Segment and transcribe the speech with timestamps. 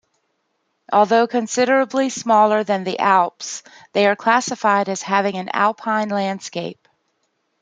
[0.91, 3.61] Although considerably smaller than the Alps,
[3.93, 6.87] they are classified as having an alpine landscape.